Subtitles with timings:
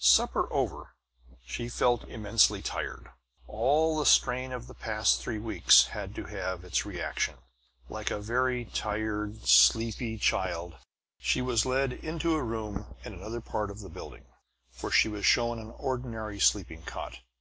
[0.00, 0.96] Supper over,
[1.46, 3.12] she felt immensely tired.
[3.46, 7.36] All the strain of the past three weeks had to have its reaction.
[7.88, 10.74] Like a very tired, sleepy child,
[11.20, 14.24] she was led to a room in another part of the building,
[14.80, 17.20] where she was shown an ordinary sleeping cot.